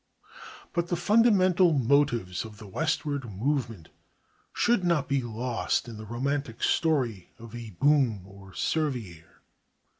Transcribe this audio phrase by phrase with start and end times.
[0.73, 3.89] But the fundamental motives of the westward movement
[4.51, 9.43] should not be lost in the romantic story of a Boone or Sevier.